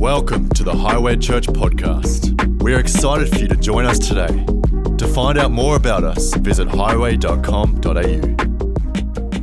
[0.00, 2.62] Welcome to the Highway Church podcast.
[2.62, 4.46] We are excited for you to join us today.
[4.96, 7.90] To find out more about us, visit highway.com.au.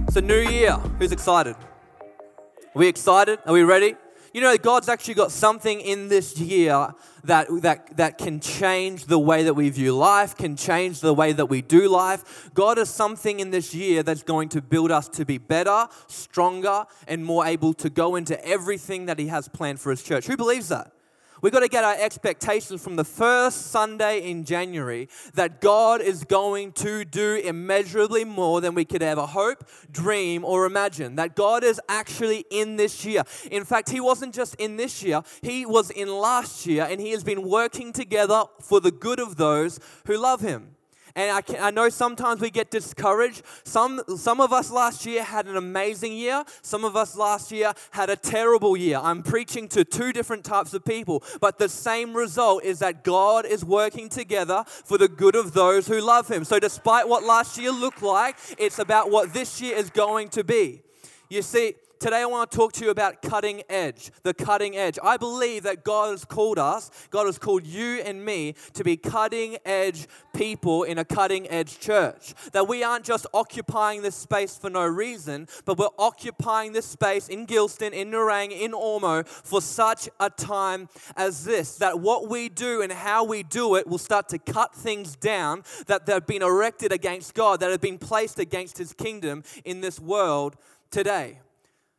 [0.08, 0.74] It's a new year.
[0.98, 1.56] Who's excited?
[2.02, 3.38] Are we excited?
[3.46, 3.98] Are we ready?
[4.38, 6.94] You know, God's actually got something in this year
[7.24, 11.34] that, that, that can change the way that we view life, can change the way
[11.34, 12.52] that we do life.
[12.54, 16.86] God has something in this year that's going to build us to be better, stronger,
[17.08, 20.28] and more able to go into everything that He has planned for His church.
[20.28, 20.92] Who believes that?
[21.42, 26.24] We've got to get our expectations from the first Sunday in January that God is
[26.24, 31.16] going to do immeasurably more than we could ever hope, dream, or imagine.
[31.16, 33.24] That God is actually in this year.
[33.52, 37.12] In fact, He wasn't just in this year, He was in last year, and He
[37.12, 40.77] has been working together for the good of those who love Him.
[41.18, 43.42] And I, can, I know sometimes we get discouraged.
[43.64, 46.44] Some, some of us last year had an amazing year.
[46.62, 49.00] Some of us last year had a terrible year.
[49.02, 53.48] I'm preaching to two different types of people, but the same result is that God
[53.48, 56.44] is working together for the good of those who love Him.
[56.44, 60.44] So, despite what last year looked like, it's about what this year is going to
[60.44, 60.84] be.
[61.30, 65.00] You see, today I want to talk to you about cutting edge, the cutting edge.
[65.04, 68.98] I believe that God has called us, God has called you and me to be
[68.98, 72.34] cutting edge people in a cutting edge church.
[72.52, 77.28] That we aren't just occupying this space for no reason, but we're occupying this space
[77.30, 81.78] in Gilston, in Nerang, in Ormeau for such a time as this.
[81.78, 85.64] That what we do and how we do it will start to cut things down
[85.88, 90.00] that have been erected against God, that have been placed against His kingdom in this
[90.00, 90.56] world
[90.92, 91.40] today.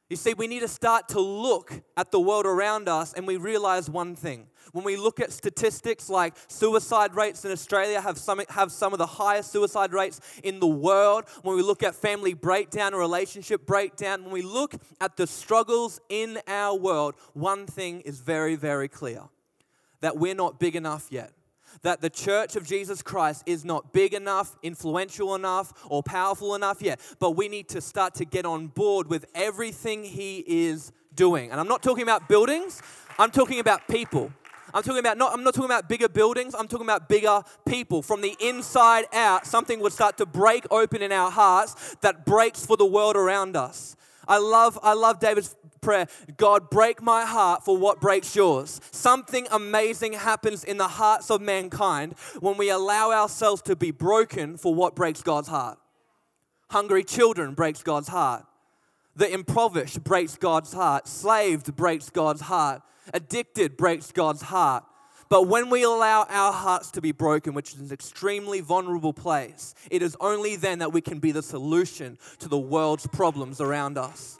[0.09, 3.37] You see, we need to start to look at the world around us and we
[3.37, 4.47] realize one thing.
[4.73, 8.99] When we look at statistics like suicide rates in Australia have some, have some of
[8.99, 13.67] the highest suicide rates in the world, when we look at family breakdown or relationship
[13.67, 18.89] breakdown, when we look at the struggles in our world, one thing is very, very
[18.89, 19.25] clear
[20.01, 21.33] that we're not big enough yet
[21.83, 26.83] that the church of Jesus Christ is not big enough, influential enough, or powerful enough
[26.83, 31.51] yet, but we need to start to get on board with everything He is doing.
[31.51, 32.83] And I'm not talking about buildings,
[33.19, 34.33] I'm talking about people.
[34.75, 38.03] I'm talking about not I'm not talking about bigger buildings, I'm talking about bigger people.
[38.03, 42.67] From the inside out, something would start to break open in our hearts that breaks
[42.67, 43.97] for the world around us.
[44.29, 46.07] I love I love David's prayer
[46.37, 48.81] God, break my heart for what breaks yours.
[48.91, 54.57] Something amazing happens in the hearts of mankind when we allow ourselves to be broken
[54.57, 55.79] for what breaks God's heart.
[56.71, 58.45] Hungry children breaks God's heart.
[59.17, 61.09] The impoverished breaks God's heart.
[61.09, 62.83] Slaved breaks God's heart.
[63.15, 64.85] Addicted breaks God's heart.
[65.29, 69.75] But when we allow our hearts to be broken, which is an extremely vulnerable place,
[69.91, 73.99] it is only then that we can be the solution to the world's problems around
[73.99, 74.39] us.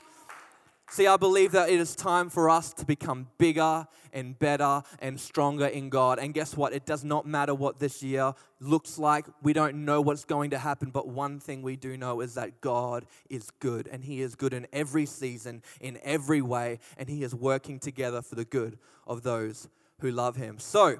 [0.91, 5.19] See, I believe that it is time for us to become bigger and better and
[5.19, 6.17] stronger in God.
[6.17, 6.73] And guess what?
[6.73, 9.27] It does not matter what this year looks like.
[9.43, 12.59] We don't know what's going to happen, but one thing we do know is that
[12.61, 17.21] God is good, and He is good in every season, in every way, and He
[17.21, 19.67] is working together for the good of those
[19.99, 20.59] who love Him.
[20.59, 20.99] So,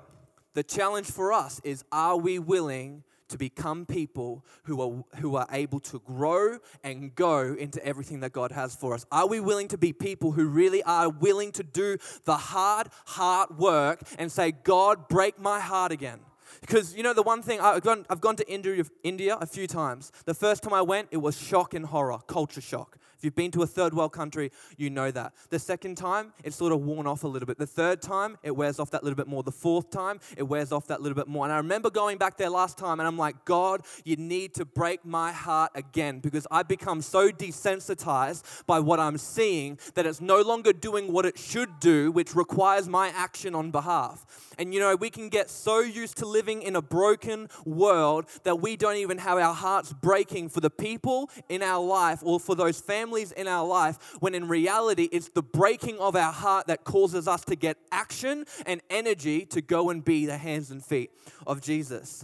[0.53, 5.47] the challenge for us is are we willing to become people who are, who are
[5.51, 9.05] able to grow and go into everything that God has for us?
[9.11, 13.57] Are we willing to be people who really are willing to do the hard, hard
[13.57, 16.19] work and say, God, break my heart again?
[16.61, 19.67] Because you know the one thing I've gone, I've gone to India, India a few
[19.67, 20.11] times.
[20.25, 22.97] The first time I went, it was shock and horror, culture shock.
[23.19, 25.33] If you've been to a third world country, you know that.
[25.49, 27.57] The second time, it's sort of worn off a little bit.
[27.57, 29.43] The third time, it wears off that little bit more.
[29.43, 31.43] The fourth time, it wears off that little bit more.
[31.43, 34.63] And I remember going back there last time and I'm like, God, you need to
[34.63, 40.21] break my heart again because I've become so desensitized by what I'm seeing that it's
[40.21, 44.25] no longer doing what it should do, which requires my action on behalf.
[44.57, 48.61] And you know, we can get so used to living in a broken world that
[48.61, 52.55] we don't even have our hearts breaking for the people in our life or for
[52.55, 56.67] those families families in our life, when in reality, it's the breaking of our heart
[56.67, 60.85] that causes us to get action and energy to go and be the hands and
[60.85, 61.09] feet
[61.47, 62.23] of Jesus.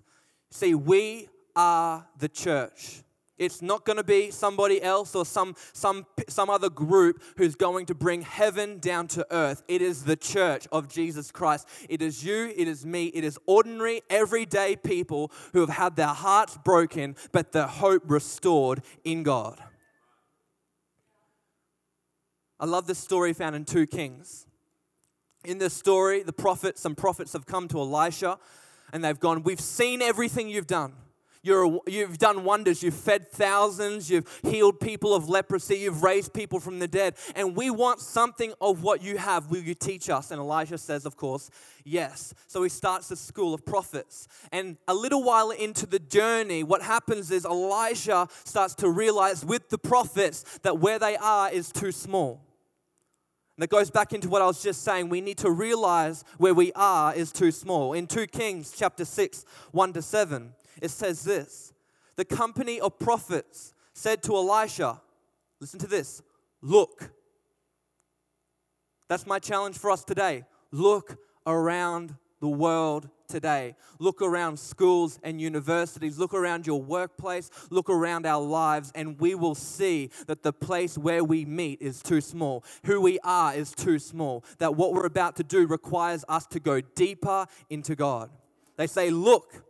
[0.51, 3.01] See, we are the church.
[3.39, 7.87] It's not going to be somebody else or some, some, some other group who's going
[7.87, 9.63] to bring heaven down to earth.
[9.67, 11.67] It is the church of Jesus Christ.
[11.89, 16.13] It is you, it is me, it is ordinary, everyday people who have had their
[16.13, 19.59] hearts broken, but their hope restored in God.
[22.59, 24.45] I love this story found in 2 Kings.
[25.43, 28.39] In this story, the prophets, some prophets have come to Elisha
[28.93, 30.93] and they've gone, We've seen everything you've done.
[31.45, 32.81] You're, you've done wonders.
[32.81, 34.09] You've fed thousands.
[34.09, 35.75] You've healed people of leprosy.
[35.75, 37.13] You've raised people from the dead.
[37.35, 39.51] And we want something of what you have.
[39.51, 40.31] Will you teach us?
[40.31, 41.51] And Elijah says, of course,
[41.83, 42.33] yes.
[42.47, 44.27] So he starts the school of prophets.
[44.51, 49.69] And a little while into the journey, what happens is Elijah starts to realize with
[49.69, 52.41] the prophets that where they are is too small.
[53.55, 55.09] And that goes back into what I was just saying.
[55.09, 57.93] We need to realize where we are is too small.
[57.93, 61.73] In 2 Kings chapter 6, 1 to 7, it says this
[62.15, 65.01] The company of prophets said to Elisha,
[65.59, 66.21] Listen to this,
[66.61, 67.11] look.
[69.07, 70.45] That's my challenge for us today.
[70.71, 73.75] Look around the world today.
[73.99, 76.17] Look around schools and universities.
[76.17, 77.49] Look around your workplace.
[77.69, 82.01] Look around our lives, and we will see that the place where we meet is
[82.01, 82.63] too small.
[82.85, 84.43] Who we are is too small.
[84.59, 88.29] That what we're about to do requires us to go deeper into God.
[88.77, 89.63] They say, Look,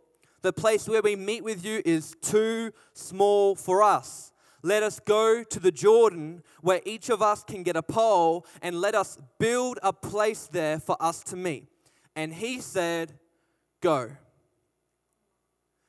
[0.46, 4.30] the place where we meet with you is too small for us.
[4.62, 8.80] Let us go to the Jordan where each of us can get a pole and
[8.80, 11.66] let us build a place there for us to meet.
[12.14, 13.14] And he said,
[13.80, 14.12] Go.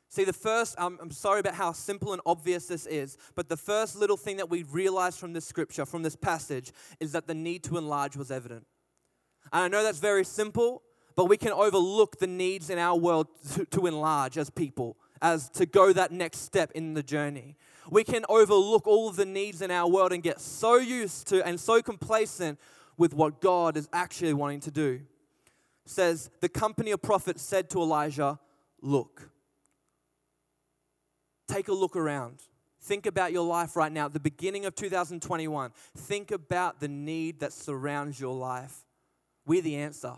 [0.09, 3.57] See, the first, um, I'm sorry about how simple and obvious this is, but the
[3.57, 7.35] first little thing that we realize from this scripture, from this passage, is that the
[7.35, 8.65] need to enlarge was evident.
[9.53, 10.81] And I know that's very simple,
[11.17, 15.49] but we can overlook the needs in our world to, to enlarge as people, as
[15.49, 17.57] to go that next step in the journey.
[17.89, 21.45] We can overlook all of the needs in our world and get so used to
[21.45, 22.59] and so complacent
[22.97, 25.01] with what God is actually wanting to do.
[25.85, 28.39] It says, the company of prophets said to Elijah,
[28.79, 29.31] Look.
[31.47, 32.43] Take a look around.
[32.81, 35.71] Think about your life right now, at the beginning of 2021.
[35.95, 38.85] Think about the need that surrounds your life.
[39.47, 40.13] We're the answer.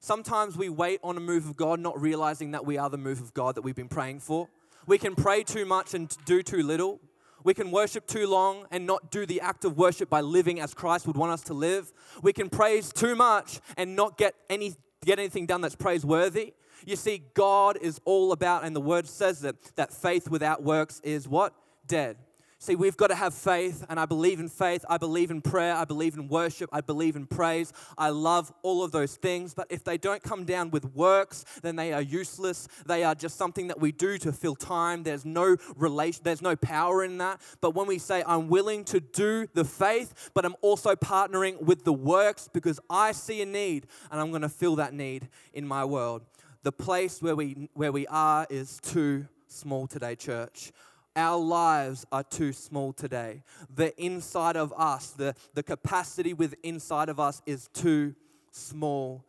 [0.00, 3.20] Sometimes we wait on a move of God, not realizing that we are the move
[3.20, 4.48] of God that we've been praying for.
[4.86, 7.00] We can pray too much and do too little.
[7.44, 10.74] We can worship too long and not do the act of worship by living as
[10.74, 11.92] Christ would want us to live.
[12.22, 14.74] We can praise too much and not get, any,
[15.04, 16.54] get anything done that's praiseworthy.
[16.86, 21.00] You see, God is all about, and the word says it, that faith without works
[21.04, 21.54] is what?
[21.86, 22.16] Dead.
[22.60, 24.84] See, we've got to have faith, and I believe in faith.
[24.88, 25.74] I believe in prayer.
[25.74, 26.68] I believe in worship.
[26.72, 27.72] I believe in praise.
[27.96, 29.54] I love all of those things.
[29.54, 32.66] But if they don't come down with works, then they are useless.
[32.84, 35.04] They are just something that we do to fill time.
[35.04, 37.40] There's no relation, there's no power in that.
[37.60, 41.84] But when we say, I'm willing to do the faith, but I'm also partnering with
[41.84, 45.64] the works because I see a need and I'm going to fill that need in
[45.64, 46.22] my world.
[46.64, 50.72] The place where we, where we are is too small today, church.
[51.16, 53.42] Our lives are too small today.
[53.74, 58.14] The inside of us, the, the capacity with inside of us is too
[58.50, 59.24] small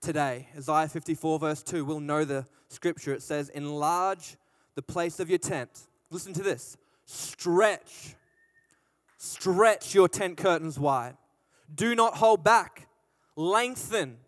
[0.00, 0.48] today.
[0.56, 3.12] Isaiah 54, verse 2, we'll know the scripture.
[3.12, 4.36] It says, Enlarge
[4.74, 5.88] the place of your tent.
[6.10, 8.14] Listen to this stretch,
[9.18, 11.16] stretch your tent curtains wide.
[11.72, 12.88] Do not hold back.
[13.36, 14.18] Lengthen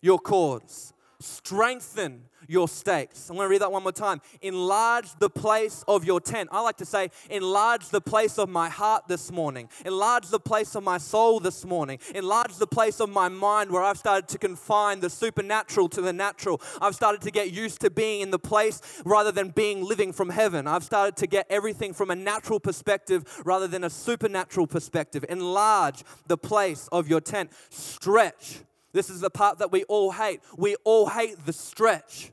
[0.00, 0.92] your cords.
[1.20, 3.28] Strengthen your stakes.
[3.28, 4.20] I'm going to read that one more time.
[4.40, 6.48] Enlarge the place of your tent.
[6.52, 9.68] I like to say, enlarge the place of my heart this morning.
[9.84, 11.98] Enlarge the place of my soul this morning.
[12.14, 16.12] Enlarge the place of my mind where I've started to confine the supernatural to the
[16.12, 16.60] natural.
[16.80, 20.30] I've started to get used to being in the place rather than being living from
[20.30, 20.66] heaven.
[20.66, 25.24] I've started to get everything from a natural perspective rather than a supernatural perspective.
[25.28, 27.50] Enlarge the place of your tent.
[27.70, 28.62] Stretch
[28.92, 30.40] this is the part that we all hate.
[30.56, 32.32] We all hate the stretch.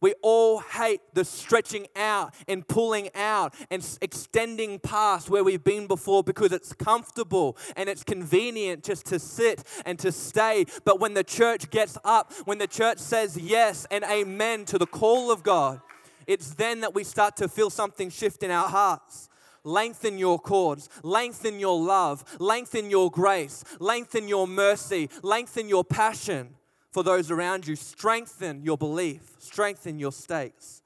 [0.00, 5.86] We all hate the stretching out and pulling out and extending past where we've been
[5.86, 10.64] before because it's comfortable and it's convenient just to sit and to stay.
[10.84, 14.86] But when the church gets up, when the church says yes and amen to the
[14.86, 15.80] call of God,
[16.26, 19.28] it's then that we start to feel something shift in our hearts
[19.62, 26.54] lengthen your cords, lengthen your love, lengthen your grace, lengthen your mercy, lengthen your passion
[26.92, 30.82] for those around you, strengthen your belief, strengthen your stakes.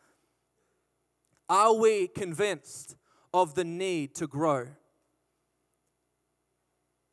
[1.48, 2.96] Are we convinced
[3.32, 4.68] of the need to grow?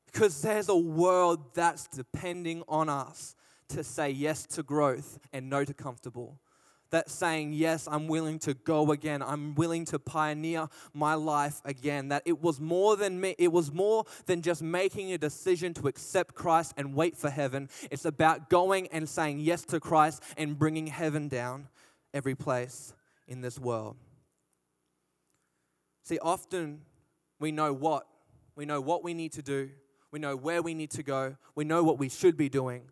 [0.06, 3.36] Because there's a world that's depending on us
[3.70, 6.40] to say yes to growth and no to comfortable
[6.92, 9.22] that saying, Yes, I'm willing to go again.
[9.22, 12.10] I'm willing to pioneer my life again.
[12.10, 15.88] That it was more than me, it was more than just making a decision to
[15.88, 17.70] accept Christ and wait for heaven.
[17.90, 21.68] It's about going and saying yes to Christ and bringing heaven down
[22.14, 22.94] every place
[23.28, 23.96] in this world.
[26.04, 26.82] See, often
[27.40, 28.06] we know what.
[28.56, 29.70] We know what we need to do.
[30.12, 31.38] We know where we need to go.
[31.56, 32.84] We know what we should be doing.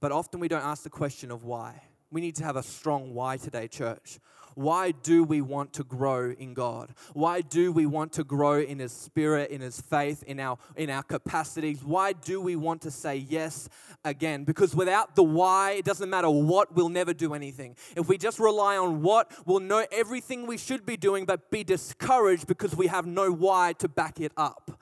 [0.00, 1.80] But often we don't ask the question of why
[2.14, 4.20] We need to have a strong why today, church.
[4.54, 6.94] Why do we want to grow in God?
[7.12, 10.90] Why do we want to grow in His Spirit, in His faith, in our, in
[10.90, 11.82] our capacities?
[11.82, 13.68] Why do we want to say yes
[14.04, 14.44] again?
[14.44, 17.74] Because without the why, it doesn't matter what, we'll never do anything.
[17.96, 21.64] If we just rely on what, we'll know everything we should be doing, but be
[21.64, 24.80] discouraged because we have no why to back it up.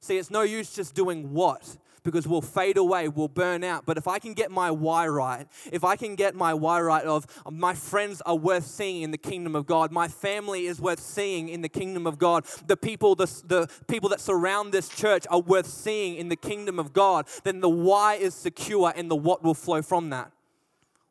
[0.00, 3.86] See, it's no use just doing what because we'll fade away, we'll burn out.
[3.86, 7.04] But if I can get my why right, if I can get my why right
[7.04, 11.00] of my friends are worth seeing in the kingdom of God, my family is worth
[11.00, 15.26] seeing in the kingdom of God, the people, the, the people that surround this church
[15.30, 19.16] are worth seeing in the kingdom of God, then the why is secure and the
[19.16, 20.32] what will flow from that.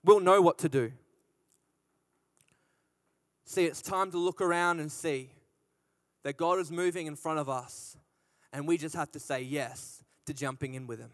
[0.04, 0.92] We'll know what to do.
[3.46, 5.30] See, it's time to look around and see
[6.24, 7.98] that God is moving in front of us,
[8.54, 11.12] and we just have to say yes to jumping in with Him.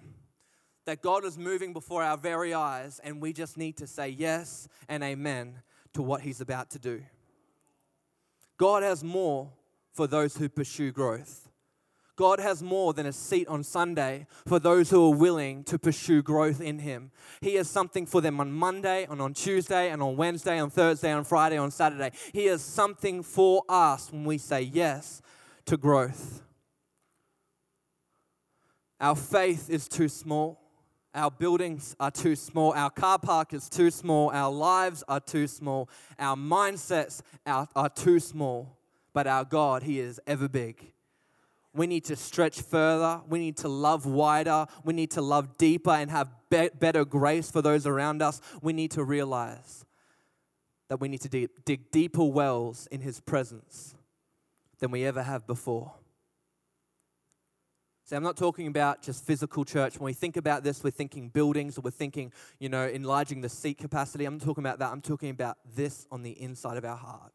[0.86, 4.68] That God is moving before our very eyes, and we just need to say yes
[4.88, 5.62] and amen
[5.94, 7.04] to what He's about to do.
[8.58, 9.52] God has more
[9.94, 11.50] for those who pursue growth.
[12.16, 16.24] God has more than a seat on Sunday for those who are willing to pursue
[16.24, 17.12] growth in Him.
[17.42, 21.12] He has something for them on Monday, and on Tuesday, and on Wednesday, on Thursday,
[21.12, 22.12] on Friday, on Saturday.
[22.34, 25.22] He has something for us when we say yes
[25.66, 26.42] to growth.
[29.00, 30.60] Our faith is too small.
[31.14, 32.74] Our buildings are too small.
[32.74, 34.30] Our car park is too small.
[34.30, 35.90] Our lives are too small.
[36.20, 38.78] Our mindsets are, are too small.
[39.14, 40.94] But our God, He is ever big.
[41.74, 43.22] We need to stretch further.
[43.28, 44.66] We need to love wider.
[44.84, 48.42] We need to love deeper and have be- better grace for those around us.
[48.62, 49.86] We need to realize
[50.90, 53.96] that we need to dig, dig deeper wells in His presence
[54.80, 55.94] than we ever have before.
[58.08, 60.00] See, I'm not talking about just physical church.
[60.00, 63.50] When we think about this, we're thinking buildings or we're thinking, you know, enlarging the
[63.50, 64.24] seat capacity.
[64.24, 64.94] I'm not talking about that.
[64.94, 67.34] I'm talking about this on the inside of our heart.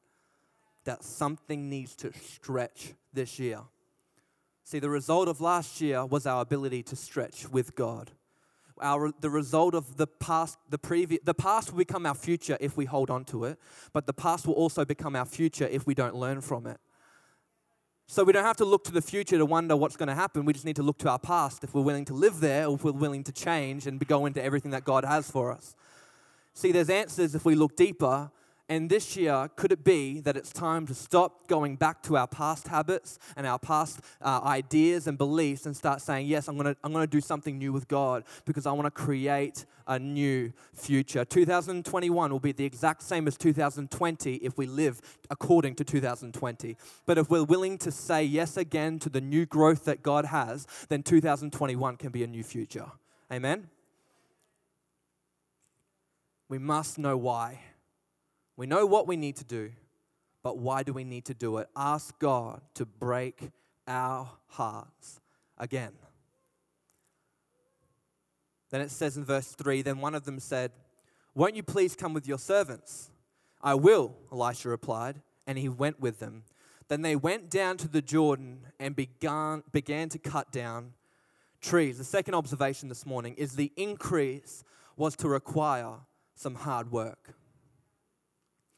[0.84, 3.60] That something needs to stretch this year.
[4.64, 8.10] See, the result of last year was our ability to stretch with God.
[8.80, 12.78] Our, the result of the past, the previous, the past will become our future if
[12.78, 13.58] we hold on to it,
[13.92, 16.80] but the past will also become our future if we don't learn from it.
[18.12, 20.44] So we don't have to look to the future to wonder what's going to happen.
[20.44, 22.74] We just need to look to our past if we're willing to live there or
[22.74, 25.74] if we're willing to change and go into everything that God has for us.
[26.52, 28.30] See, there's answers if we look deeper
[28.68, 32.26] and this year, could it be that it's time to stop going back to our
[32.26, 36.72] past habits and our past uh, ideas and beliefs and start saying, Yes, I'm going
[36.72, 39.98] to I'm going to do something new with God because I want to create a
[39.98, 41.24] new future.
[41.24, 46.76] 2021 will be the exact same as 2020 if we live according to 2020.
[47.04, 50.66] But if we're willing to say yes again to the new growth that God has,
[50.88, 52.92] then 2021 can be a new future.
[53.30, 53.68] Amen?
[56.48, 57.60] We must know why.
[58.56, 59.70] We know what we need to do,
[60.42, 61.68] but why do we need to do it?
[61.76, 63.50] Ask God to break
[63.86, 65.20] our hearts
[65.58, 65.92] again.
[68.70, 70.72] Then it says in verse 3 Then one of them said,
[71.34, 73.10] Won't you please come with your servants?
[73.62, 76.44] I will, Elisha replied, and he went with them.
[76.88, 80.94] Then they went down to the Jordan and began, began to cut down
[81.60, 81.98] trees.
[81.98, 84.64] The second observation this morning is the increase
[84.96, 85.94] was to require
[86.34, 87.34] some hard work.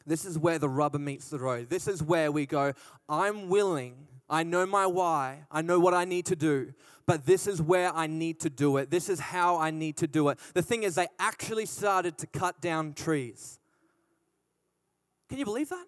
[0.07, 1.71] This is where the rubber meets the road.
[1.71, 2.73] This is where we go,
[3.09, 3.95] I'm willing.
[4.29, 5.45] I know my why.
[5.51, 6.73] I know what I need to do.
[7.07, 8.91] But this is where I need to do it.
[8.91, 10.39] This is how I need to do it.
[10.55, 13.59] The thing is, they actually started to cut down trees.
[15.29, 15.87] Can you believe that?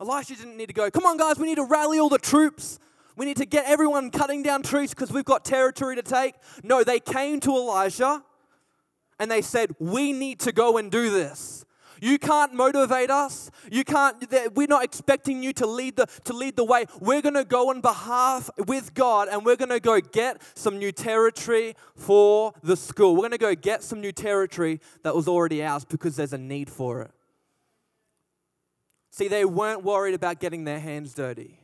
[0.00, 2.78] Elisha didn't need to go, come on, guys, we need to rally all the troops.
[3.16, 6.34] We need to get everyone cutting down trees because we've got territory to take.
[6.62, 8.22] No, they came to Elijah
[9.18, 11.64] and they said, We need to go and do this.
[12.02, 13.48] You can't motivate us.
[13.70, 14.16] You can't,
[14.56, 16.86] we're not expecting you to lead the, to lead the way.
[16.98, 20.78] We're going to go on behalf with God and we're going to go get some
[20.78, 23.12] new territory for the school.
[23.14, 26.38] We're going to go get some new territory that was already ours because there's a
[26.38, 27.12] need for it.
[29.12, 31.61] See, they weren't worried about getting their hands dirty.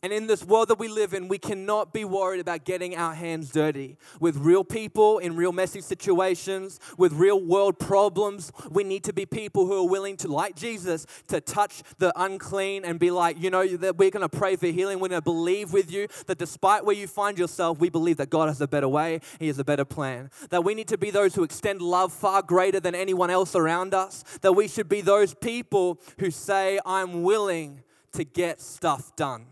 [0.00, 3.14] And in this world that we live in, we cannot be worried about getting our
[3.14, 8.52] hands dirty with real people in real messy situations, with real world problems.
[8.70, 12.84] We need to be people who are willing to, like Jesus, to touch the unclean
[12.84, 15.00] and be like, you know, that we're going to pray for healing.
[15.00, 18.30] We're going to believe with you that despite where you find yourself, we believe that
[18.30, 20.30] God has a better way, He has a better plan.
[20.50, 23.94] That we need to be those who extend love far greater than anyone else around
[23.94, 24.22] us.
[24.42, 29.46] That we should be those people who say, I'm willing to get stuff done.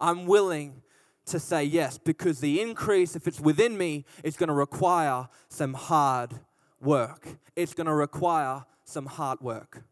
[0.00, 0.82] I'm willing
[1.26, 5.74] to say yes because the increase, if it's within me, is going to require some
[5.74, 6.34] hard
[6.80, 7.26] work.
[7.56, 9.84] It's going to require some hard work.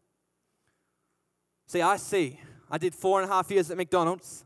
[1.65, 2.39] See, I see.
[2.69, 4.45] I did four and a half years at McDonald's,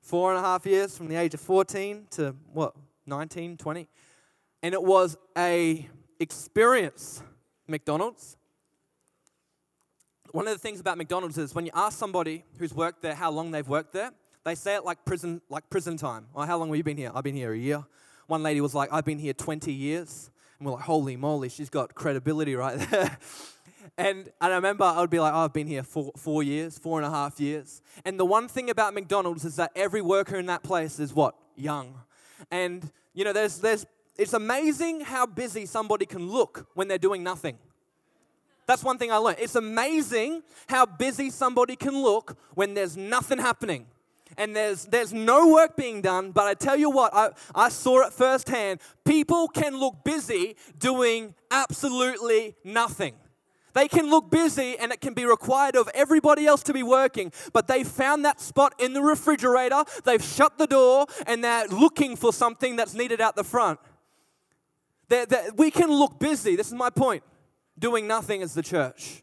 [0.00, 2.74] four and a half years from the age of 14 to what,
[3.06, 3.88] 19, 20.
[4.62, 5.88] And it was a
[6.18, 7.22] experience,
[7.66, 8.36] McDonald's.
[10.32, 13.30] One of the things about McDonald's is when you ask somebody who's worked there how
[13.30, 14.12] long they've worked there,
[14.46, 16.26] they say it like prison, like prison time.
[16.32, 17.10] Or how long have you been here?
[17.12, 17.84] I've been here a year.
[18.28, 20.30] One lady was like, I've been here 20 years.
[20.58, 23.18] And we're like, holy moly, she's got credibility right there.
[23.98, 26.78] and, and I remember I would be like, oh, I've been here for four years,
[26.78, 27.82] four and a half years.
[28.04, 31.34] And the one thing about McDonald's is that every worker in that place is what?
[31.56, 31.98] Young.
[32.48, 33.84] And, you know, there's, there's,
[34.16, 37.58] it's amazing how busy somebody can look when they're doing nothing.
[38.66, 39.38] That's one thing I learned.
[39.40, 43.86] It's amazing how busy somebody can look when there's nothing happening
[44.36, 48.06] and there's, there's no work being done, but I tell you what, I, I saw
[48.06, 48.80] it firsthand.
[49.04, 53.14] People can look busy doing absolutely nothing.
[53.72, 57.30] They can look busy and it can be required of everybody else to be working,
[57.52, 62.16] but they found that spot in the refrigerator, they've shut the door, and they're looking
[62.16, 63.78] for something that's needed out the front.
[65.08, 67.22] They're, they're, we can look busy, this is my point,
[67.78, 69.22] doing nothing as the church.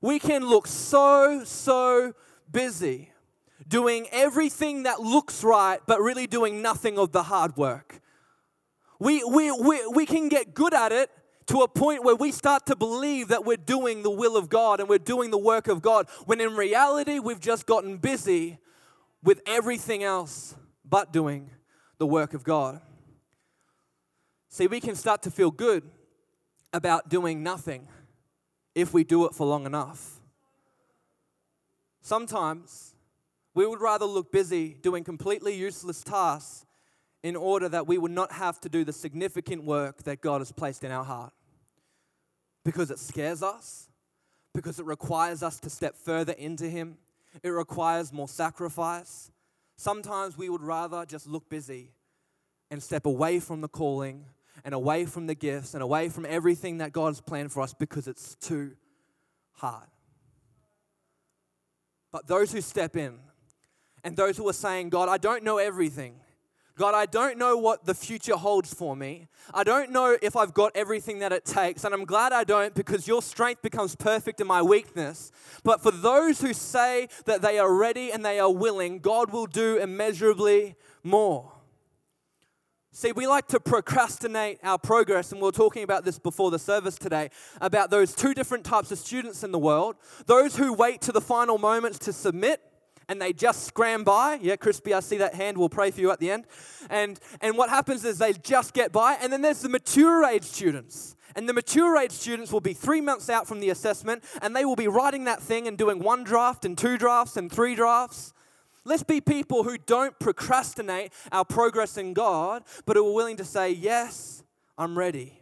[0.00, 2.14] We can look so, so
[2.50, 3.12] busy
[3.66, 8.00] doing everything that looks right, but really doing nothing of the hard work.
[9.00, 11.10] We, we, we, we can get good at it
[11.46, 14.80] to a point where we start to believe that we're doing the will of God
[14.80, 18.58] and we're doing the work of God, when in reality, we've just gotten busy
[19.22, 21.50] with everything else but doing
[21.98, 22.80] the work of God.
[24.50, 25.84] See, we can start to feel good
[26.72, 27.88] about doing nothing
[28.74, 30.20] if we do it for long enough.
[32.02, 32.94] Sometimes
[33.58, 36.64] we would rather look busy doing completely useless tasks
[37.24, 40.52] in order that we would not have to do the significant work that God has
[40.52, 41.32] placed in our heart.
[42.64, 43.88] Because it scares us,
[44.54, 46.98] because it requires us to step further into Him,
[47.42, 49.32] it requires more sacrifice.
[49.76, 51.90] Sometimes we would rather just look busy
[52.70, 54.24] and step away from the calling
[54.64, 57.74] and away from the gifts and away from everything that God has planned for us
[57.74, 58.76] because it's too
[59.54, 59.88] hard.
[62.12, 63.18] But those who step in,
[64.08, 66.14] and those who are saying, God, I don't know everything.
[66.78, 69.28] God, I don't know what the future holds for me.
[69.52, 72.74] I don't know if I've got everything that it takes, and I'm glad I don't
[72.74, 75.30] because your strength becomes perfect in my weakness.
[75.62, 79.44] But for those who say that they are ready and they are willing, God will
[79.44, 81.52] do immeasurably more.
[82.90, 86.58] See, we like to procrastinate our progress, and we are talking about this before the
[86.58, 87.28] service today
[87.60, 91.20] about those two different types of students in the world those who wait to the
[91.20, 92.60] final moments to submit,
[93.08, 94.38] and they just scram by.
[94.40, 95.56] Yeah, Crispy, I see that hand.
[95.56, 96.46] We'll pray for you at the end.
[96.90, 99.14] And, and what happens is they just get by.
[99.14, 101.16] And then there's the mature age students.
[101.34, 104.64] And the mature age students will be three months out from the assessment and they
[104.64, 108.32] will be writing that thing and doing one draft and two drafts and three drafts.
[108.84, 113.44] Let's be people who don't procrastinate our progress in God, but who are willing to
[113.44, 114.42] say, Yes,
[114.76, 115.40] I'm ready.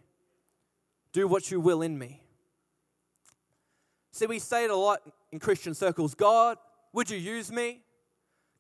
[1.12, 2.22] Do what you will in me.
[4.10, 5.00] See, we say it a lot
[5.30, 6.58] in Christian circles God,
[6.96, 7.82] would you use me?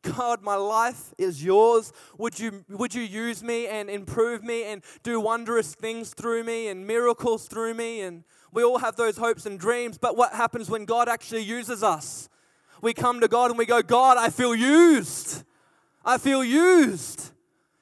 [0.02, 1.90] God, my life is yours.
[2.18, 6.68] Would you, would you use me and improve me and do wondrous things through me
[6.68, 8.02] and miracles through me?
[8.02, 11.82] And we all have those hopes and dreams, but what happens when God actually uses
[11.82, 12.28] us?
[12.82, 15.42] We come to God and we go, God, I feel used.
[16.04, 17.32] I feel used.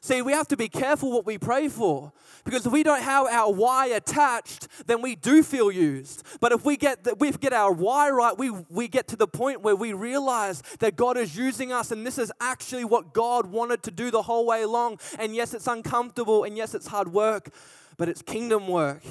[0.03, 2.13] See, we have to be careful what we pray for
[2.45, 6.23] because if we don't have our why attached, then we do feel used.
[6.41, 9.27] But if we get the, we get our why right, we, we get to the
[9.27, 13.47] point where we realize that God is using us and this is actually what God
[13.47, 15.01] wanted to do the whole way along.
[15.19, 17.49] And yes, it's uncomfortable and yes, it's hard work,
[17.97, 19.03] but it's kingdom work.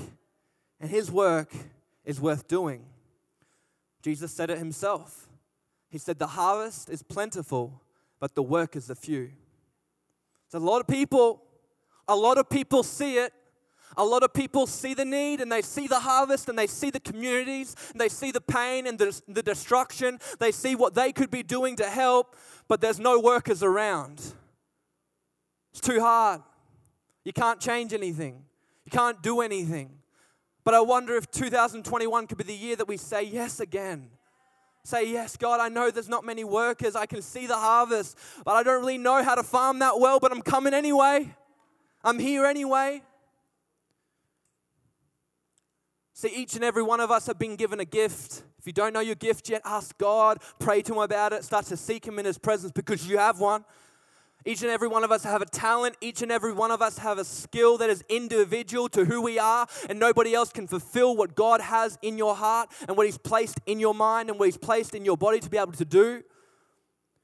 [0.80, 1.52] And his work
[2.06, 2.86] is worth doing.
[4.04, 5.28] Jesus said it himself.
[5.89, 7.82] He said, The harvest is plentiful,
[8.19, 9.32] but the work is the few.
[10.50, 11.41] So a lot of people,
[12.08, 13.34] a lot of people see it.
[13.96, 16.89] A lot of people see the need and they see the harvest and they see
[16.89, 20.20] the communities and they see the pain and the, the destruction.
[20.39, 22.36] They see what they could be doing to help,
[22.68, 24.20] but there's no workers around.
[25.72, 26.42] It's too hard.
[27.24, 28.44] You can't change anything,
[28.86, 29.92] you can't do anything.
[30.63, 34.10] But I wonder if 2021 could be the year that we say yes again.
[34.86, 36.96] Say, Yes, God, I know there's not many workers.
[36.96, 40.20] I can see the harvest, but I don't really know how to farm that well,
[40.20, 41.34] but I'm coming anyway.
[42.04, 43.02] I'm here anyway.
[46.13, 48.44] See, each and every one of us have been given a gift.
[48.60, 51.66] If you don't know your gift yet, ask God, pray to Him about it, start
[51.66, 53.66] to seek Him in His presence because you have one.
[54.46, 55.96] Each and every one of us have a talent.
[56.02, 59.39] Each and every one of us have a skill that is individual to who we
[59.39, 63.18] are, and nobody else can fulfill what God has in your heart and what He's
[63.18, 65.86] placed in your mind and what He's placed in your body to be able to
[65.86, 66.24] do.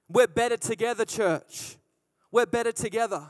[0.07, 1.77] We're better together, church.
[2.31, 3.29] We're better together.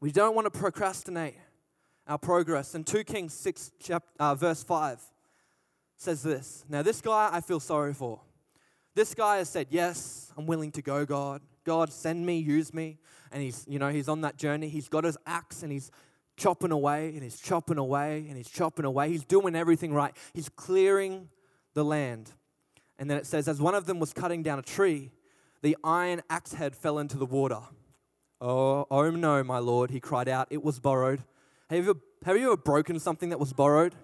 [0.00, 1.34] We don't want to procrastinate
[2.06, 2.74] our progress.
[2.74, 5.00] And 2 Kings 6, chapter, uh, verse 5
[5.96, 8.20] says this Now, this guy I feel sorry for.
[8.94, 11.42] This guy has said, Yes, I'm willing to go, God.
[11.64, 12.98] God, send me, use me.
[13.30, 14.68] And he's, you know, he's on that journey.
[14.68, 15.90] He's got his axe and he's
[16.36, 19.10] chopping away and he's chopping away and he's chopping away.
[19.10, 20.14] He's doing everything right.
[20.32, 21.28] He's clearing
[21.74, 22.32] the land.
[22.98, 25.10] And then it says, As one of them was cutting down a tree,
[25.60, 27.60] the iron axe head fell into the water.
[28.40, 30.48] Oh, oh no, my lord, he cried out.
[30.50, 31.22] It was borrowed.
[31.70, 33.94] Have you, have you ever broken something that was borrowed?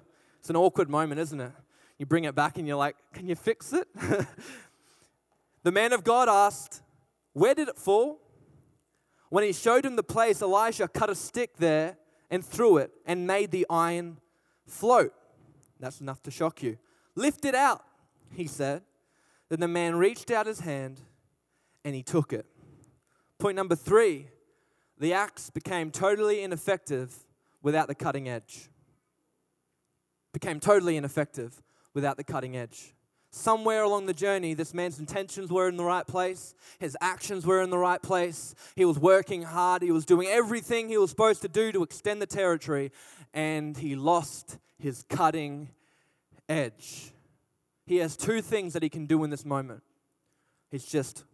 [0.41, 1.53] It's an awkward moment, isn't it?
[1.99, 3.87] You bring it back and you're like, Can you fix it?
[5.63, 6.83] the man of God asked,
[7.33, 8.21] Where did it fall?
[9.31, 11.97] When he showed him the place, Elisha cut a stick there
[12.31, 14.19] and threw it and made the iron
[14.67, 15.13] float.
[15.81, 16.79] That's enough to shock you.
[17.15, 17.85] Lift it out,
[18.33, 18.83] he said.
[19.49, 21.01] Then the man reached out his hand
[21.85, 22.47] and he took it.
[23.45, 24.29] Point number three
[24.97, 27.15] the axe became totally ineffective
[27.61, 28.71] without the cutting edge.
[30.33, 32.95] Became totally ineffective without the cutting edge.
[33.31, 37.61] Somewhere along the journey, this man's intentions were in the right place, his actions were
[37.61, 41.43] in the right place, he was working hard, he was doing everything he was supposed
[41.43, 42.93] to do to extend the territory,
[43.35, 45.69] and he lost his cutting
[46.49, 47.13] edge.
[47.85, 49.83] He has two things that he can do in this moment.
[50.71, 51.25] He's just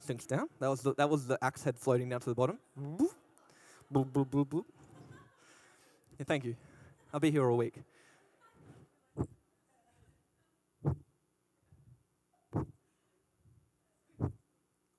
[0.00, 0.48] sinks down.
[0.60, 2.58] That was the, that was the axe head floating down to the bottom.
[3.92, 4.64] Boop, boop, boop, boop.
[6.18, 6.56] Yeah, thank you.
[7.12, 7.74] I'll be here all week.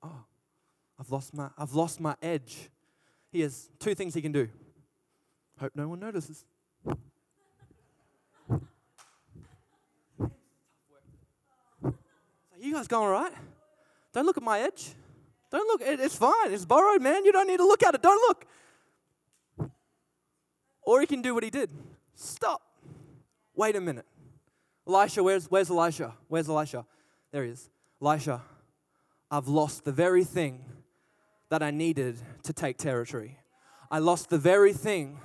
[0.02, 0.24] Oh,
[0.98, 2.70] I've lost my I've lost my edge.
[3.32, 4.48] He has two things he can do.
[5.58, 6.44] Hope no one notices.
[12.70, 13.32] you guys going all right?
[14.12, 14.94] Don't look at my edge.
[15.50, 15.80] Don't look.
[15.84, 16.52] it's fine.
[16.52, 17.24] It's borrowed, man.
[17.24, 18.02] You don't need to look at it.
[18.02, 19.70] Don't look.
[20.82, 21.70] Or he can do what he did.
[22.14, 22.62] Stop.
[23.54, 24.06] Wait a minute.
[24.86, 26.14] Elisha, where's, where's Elisha?
[26.28, 26.84] Where's Elisha?
[27.32, 27.70] There he is.
[28.02, 28.42] Elisha,
[29.30, 30.64] I've lost the very thing
[31.48, 33.38] that I needed to take territory.
[33.90, 35.20] I lost the very thing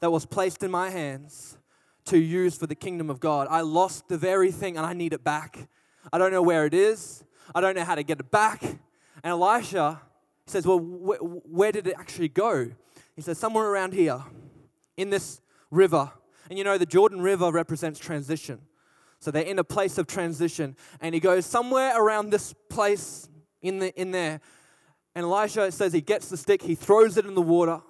[0.00, 1.56] that was placed in my hands
[2.06, 3.48] to use for the kingdom of God.
[3.50, 5.68] I lost the very thing and I need it back.
[6.12, 7.24] I don't know where it is.
[7.54, 8.62] I don't know how to get it back.
[8.62, 8.80] And
[9.24, 10.00] Elisha
[10.46, 12.70] says, Well, wh- where did it actually go?
[13.14, 14.22] He says, Somewhere around here
[14.96, 16.10] in this river.
[16.48, 18.60] And you know, the Jordan River represents transition.
[19.20, 20.76] So they're in a place of transition.
[21.00, 23.28] And he goes somewhere around this place
[23.60, 24.40] in, the, in there.
[25.14, 27.80] And Elisha says he gets the stick, he throws it in the water.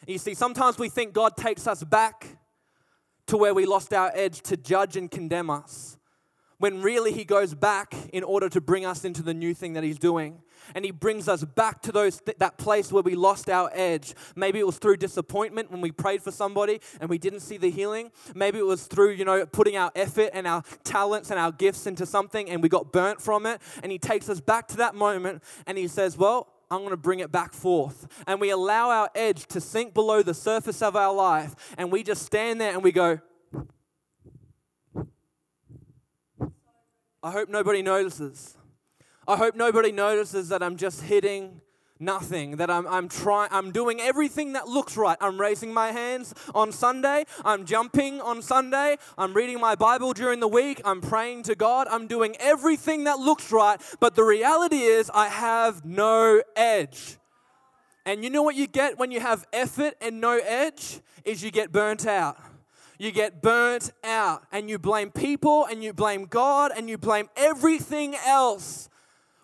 [0.00, 2.38] And you see, sometimes we think God takes us back
[3.26, 5.97] to where we lost our edge to judge and condemn us
[6.58, 9.84] when really he goes back in order to bring us into the new thing that
[9.84, 10.40] he's doing
[10.74, 14.14] and he brings us back to those th- that place where we lost our edge
[14.36, 17.70] maybe it was through disappointment when we prayed for somebody and we didn't see the
[17.70, 21.52] healing maybe it was through you know putting our effort and our talents and our
[21.52, 24.76] gifts into something and we got burnt from it and he takes us back to
[24.76, 28.06] that moment and he says well I'm going to bring it back forth.
[28.26, 31.54] And we allow our edge to sink below the surface of our life.
[31.78, 33.20] And we just stand there and we go,
[37.22, 38.56] I hope nobody notices.
[39.26, 41.60] I hope nobody notices that I'm just hitting
[42.00, 45.16] nothing that i'm, I'm trying i'm doing everything that looks right.
[45.20, 47.24] I'm raising my hands on sunday.
[47.44, 48.96] I'm jumping on sunday.
[49.16, 50.80] I'm reading my bible during the week.
[50.84, 51.88] I'm praying to god.
[51.90, 53.80] I'm doing everything that looks right.
[54.00, 57.16] But the reality is i have no edge.
[58.06, 61.00] And you know what you get when you have effort and no edge?
[61.24, 62.38] Is you get burnt out
[62.98, 67.28] you get burnt out and you blame people and you blame God and you blame
[67.36, 68.88] everything else.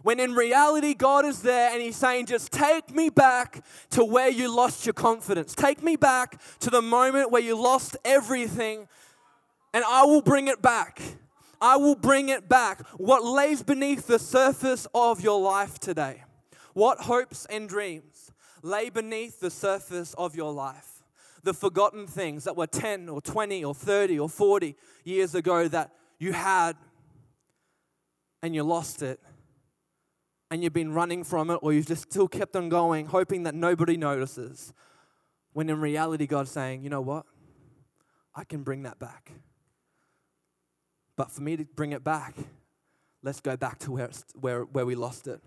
[0.02, 4.28] When in reality, God is there and He's saying, just take me back to where
[4.28, 5.54] you lost your confidence.
[5.54, 8.86] Take me back to the moment where you lost everything
[9.72, 11.00] and I will bring it back.
[11.60, 12.86] I will bring it back.
[12.98, 16.24] What lays beneath the surface of your life today?
[16.74, 18.30] What hopes and dreams
[18.62, 20.93] lay beneath the surface of your life?
[21.44, 25.90] The forgotten things that were 10 or 20 or 30 or 40 years ago that
[26.18, 26.76] you had
[28.42, 29.20] and you lost it
[30.50, 33.54] and you've been running from it or you've just still kept on going hoping that
[33.54, 34.72] nobody notices
[35.52, 37.26] when in reality God's saying, you know what?
[38.34, 39.30] I can bring that back.
[41.16, 42.34] But for me to bring it back,
[43.22, 45.40] let's go back to where, where, where we lost it.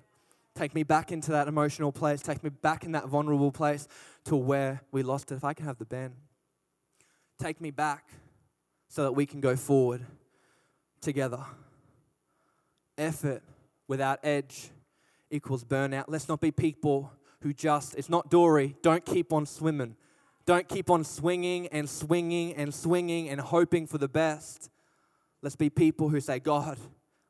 [0.57, 2.19] Take me back into that emotional place.
[2.19, 3.87] Take me back in that vulnerable place
[4.25, 5.35] to where we lost it.
[5.35, 6.15] If I can have the band,
[7.37, 8.09] take me back
[8.87, 10.03] so that we can go forward
[10.99, 11.45] together.
[12.97, 13.43] Effort
[13.87, 14.71] without edge
[15.29, 16.05] equals burnout.
[16.07, 19.95] Let's not be people who just, it's not Dory, don't keep on swimming.
[20.47, 24.71] Don't keep on swinging and swinging and swinging and hoping for the best.
[25.43, 26.79] Let's be people who say, God,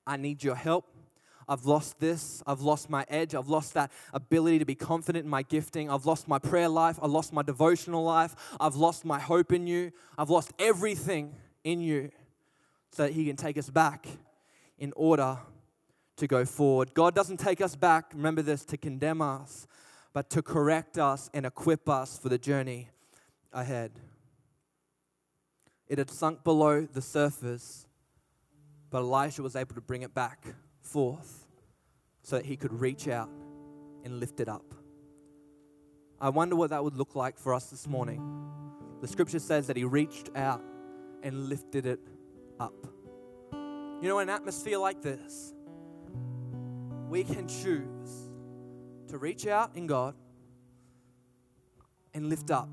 [0.05, 0.85] I need your help.
[1.47, 2.43] I've lost this.
[2.45, 3.33] I've lost my edge.
[3.33, 5.89] I've lost that ability to be confident in my gifting.
[5.89, 6.99] I've lost my prayer life.
[7.01, 8.35] I've lost my devotional life.
[8.59, 9.91] I've lost my hope in you.
[10.17, 12.11] I've lost everything in you
[12.91, 14.07] so that He can take us back
[14.77, 15.37] in order
[16.17, 16.93] to go forward.
[16.93, 19.67] God doesn't take us back, remember this, to condemn us,
[20.13, 22.89] but to correct us and equip us for the journey
[23.53, 23.91] ahead.
[25.87, 27.87] It had sunk below the surface,
[28.89, 30.43] but Elisha was able to bring it back
[30.87, 31.45] forth
[32.23, 33.29] so that he could reach out
[34.03, 34.73] and lift it up.
[36.19, 38.21] I wonder what that would look like for us this morning.
[39.01, 40.63] The scripture says that he reached out
[41.21, 41.99] and lifted it
[42.59, 42.73] up.
[44.01, 45.53] You know, in an atmosphere like this,
[47.09, 48.29] we can choose
[49.07, 50.15] to reach out in God
[52.13, 52.69] and lift up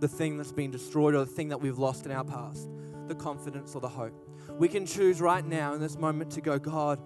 [0.00, 2.68] the thing that's been destroyed or the thing that we've lost in our past,
[3.06, 4.28] the confidence or the hope.
[4.58, 7.00] We can choose right now in this moment to go, God,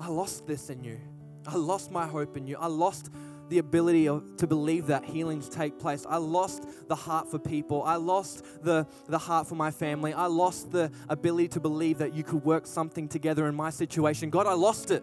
[0.00, 0.98] I lost this in you.
[1.46, 2.56] I lost my hope in you.
[2.58, 3.10] I lost
[3.48, 6.04] the ability of, to believe that healings take place.
[6.08, 7.82] I lost the heart for people.
[7.82, 10.12] I lost the, the heart for my family.
[10.12, 14.30] I lost the ability to believe that you could work something together in my situation.
[14.30, 15.02] God, I lost it.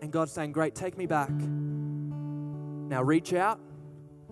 [0.00, 1.30] And God's saying, Great, take me back.
[1.30, 3.60] Now reach out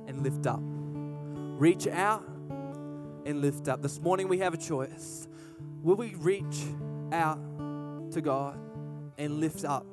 [0.06, 0.60] and lift up.
[0.62, 2.24] Reach out
[3.26, 3.82] and lift up.
[3.82, 5.28] This morning we have a choice.
[5.82, 6.64] Will we reach
[7.12, 7.38] out
[8.12, 8.58] to God
[9.18, 9.86] and lift up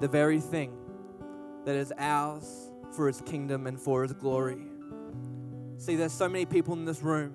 [0.00, 0.72] the very thing
[1.64, 4.62] that is ours for His kingdom and for His glory?
[5.78, 7.34] See, there's so many people in this room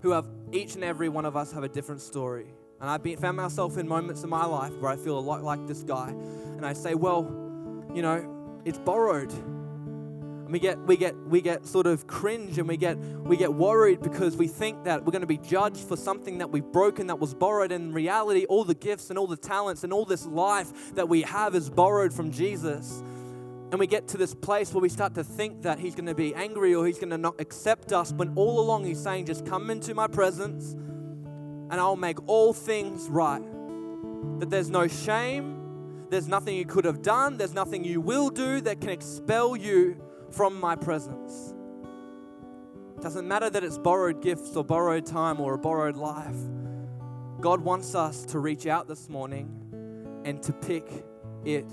[0.00, 2.46] who have, each and every one of us have a different story.
[2.80, 5.42] And I've been, found myself in moments in my life where I feel a lot
[5.42, 6.08] like this guy.
[6.08, 7.24] And I say, well,
[7.94, 9.32] you know, it's borrowed.
[10.50, 13.54] And we get, we get, we get sort of cringe and we get, we get
[13.54, 17.06] worried because we think that we're going to be judged for something that we've broken
[17.06, 17.70] that was borrowed.
[17.70, 21.22] In reality, all the gifts and all the talents and all this life that we
[21.22, 23.00] have is borrowed from Jesus.
[23.70, 26.16] And we get to this place where we start to think that he's going to
[26.16, 29.46] be angry or he's going to not accept us, when all along he's saying, just
[29.46, 33.44] come into my presence and I'll make all things right.
[34.40, 38.60] That there's no shame, there's nothing you could have done, there's nothing you will do
[38.62, 41.54] that can expel you from my presence.
[42.96, 46.36] It doesn't matter that it's borrowed gifts or borrowed time or a borrowed life.
[47.40, 50.86] God wants us to reach out this morning and to pick
[51.44, 51.66] it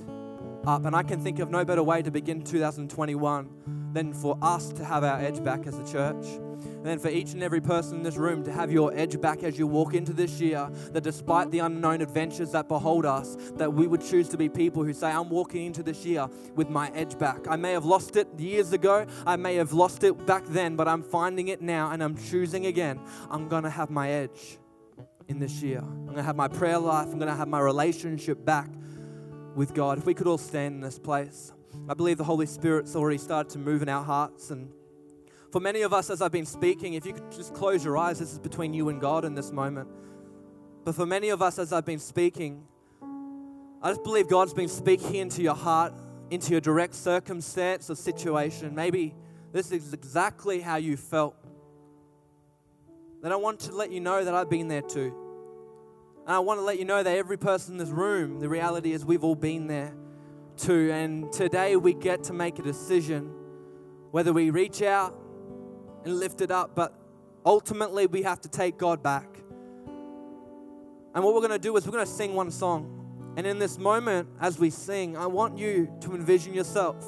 [0.65, 0.86] up.
[0.86, 4.86] And I can think of no better way to begin 2021 than for us to
[4.86, 8.03] have our edge back as a church and then for each and every person in
[8.03, 11.49] this room to have your edge back as you walk into this year, that despite
[11.49, 15.10] the unknown adventures that behold us, that we would choose to be people who say,
[15.10, 17.47] I'm walking into this year with my edge back.
[17.49, 20.88] I may have lost it years ago, I may have lost it back then, but
[20.88, 22.99] I'm finding it now and I'm choosing again.
[23.31, 24.60] I'm going to have my edge
[25.27, 25.79] in this year.
[25.79, 28.69] I'm going to have my prayer life, I'm going to have my relationship back
[29.55, 29.97] with God.
[29.97, 31.51] If we could all stand in this place.
[31.89, 34.71] I believe the Holy Spirit's already started to move in our hearts and
[35.51, 38.19] for many of us, as I've been speaking, if you could just close your eyes,
[38.19, 39.88] this is between you and God in this moment.
[40.84, 42.63] But for many of us, as I've been speaking,
[43.82, 45.93] I just believe God's been speaking into your heart,
[46.30, 48.75] into your direct circumstance or situation.
[48.75, 49.15] Maybe
[49.53, 51.36] this is exactly how you felt.
[53.21, 55.13] Then I want to let you know that I've been there too.
[56.25, 58.91] And I want to let you know that every person in this room, the reality
[58.91, 59.93] is we've all been there
[60.58, 60.91] too.
[60.91, 63.32] And today we get to make a decision
[64.12, 65.15] whether we reach out
[66.04, 66.93] and lift it up, but
[67.46, 69.28] ultimately we have to take God back.
[71.13, 73.34] And what we're going to do is we're going to sing one song.
[73.38, 77.06] And in this moment, as we sing, I want you to envision yourself.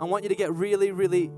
[0.00, 1.30] I want you to get really, really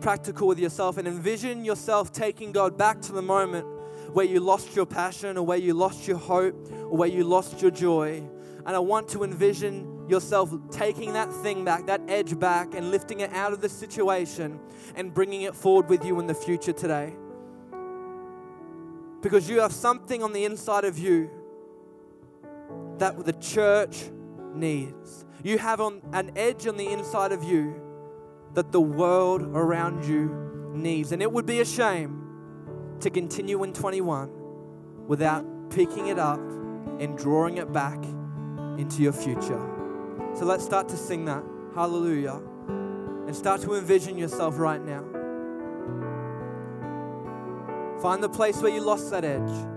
[0.00, 3.66] practical with yourself and envision yourself taking God back to the moment
[4.12, 7.60] where you lost your passion or where you lost your hope or where you lost
[7.60, 8.22] your joy.
[8.66, 13.20] And I want to envision yourself taking that thing back, that edge back, and lifting
[13.20, 14.60] it out of the situation
[14.94, 17.14] and bringing it forward with you in the future today.
[19.22, 21.30] Because you have something on the inside of you
[22.98, 24.10] that the church
[24.54, 25.24] needs.
[25.42, 27.80] You have on an edge on the inside of you
[28.54, 31.12] that the world around you needs.
[31.12, 32.20] And it would be a shame
[33.00, 34.30] to continue in 21
[35.06, 36.40] without picking it up
[37.00, 38.02] and drawing it back
[38.78, 39.73] into your future.
[40.34, 41.42] So let's start to sing that.
[41.74, 42.40] Hallelujah.
[43.26, 45.04] And start to envision yourself right now.
[48.02, 49.73] Find the place where you lost that edge.